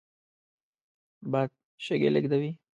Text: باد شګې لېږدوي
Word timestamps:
باد 1.31 1.49
شګې 1.85 2.09
لېږدوي 2.13 2.51